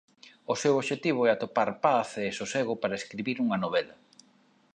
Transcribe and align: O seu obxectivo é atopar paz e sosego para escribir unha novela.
O 0.51 0.55
seu 0.61 0.73
obxectivo 0.81 1.21
é 1.27 1.29
atopar 1.33 1.69
paz 1.85 2.09
e 2.25 2.35
sosego 2.39 2.73
para 2.81 2.99
escribir 2.99 3.37
unha 3.45 3.57
novela. 3.63 3.95